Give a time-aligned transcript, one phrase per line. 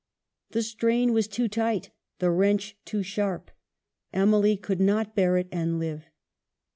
[0.49, 3.51] The strain was too tight, the wrench too sharp:
[4.11, 6.05] Emily could not bear it and live.